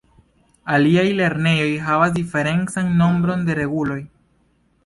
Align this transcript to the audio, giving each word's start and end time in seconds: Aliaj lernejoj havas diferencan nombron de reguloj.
Aliaj 0.77 1.03
lernejoj 1.19 1.69
havas 1.89 2.15
diferencan 2.17 2.91
nombron 3.03 3.47
de 3.51 3.59
reguloj. 3.63 4.03